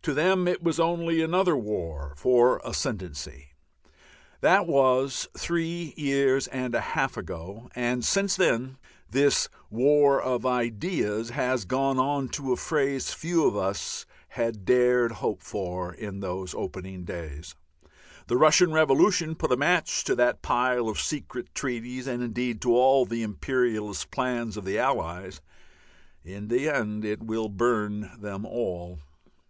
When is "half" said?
6.80-7.18